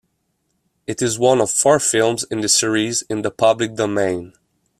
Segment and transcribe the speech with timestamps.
[0.87, 4.33] It is one of four films in the series in the public domain.